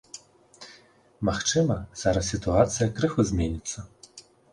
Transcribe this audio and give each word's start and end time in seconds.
Магчыма, 1.27 1.77
зараз 2.03 2.31
сітуацыя 2.33 2.87
крыху 2.97 3.27
зменіцца. 3.33 3.85